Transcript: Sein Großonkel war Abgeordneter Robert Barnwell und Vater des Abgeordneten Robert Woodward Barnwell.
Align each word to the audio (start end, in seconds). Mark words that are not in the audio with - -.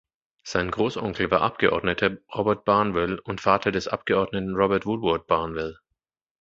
Sein 0.43 0.71
Großonkel 0.71 1.29
war 1.29 1.41
Abgeordneter 1.43 2.17
Robert 2.33 2.65
Barnwell 2.65 3.19
und 3.19 3.39
Vater 3.39 3.71
des 3.71 3.87
Abgeordneten 3.87 4.55
Robert 4.55 4.87
Woodward 4.87 5.27
Barnwell. 5.27 5.77